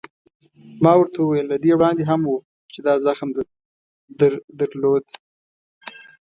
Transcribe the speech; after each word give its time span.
ما 0.83 0.91
ورته 0.97 1.17
وویل: 1.19 1.45
له 1.51 1.57
دې 1.63 1.71
وړاندې 1.75 2.03
هم 2.09 2.21
و، 2.31 2.35
چې 2.71 2.79
دا 2.85 2.93
زخم 3.05 3.29
در 4.19 4.33
درلود؟ 4.59 5.05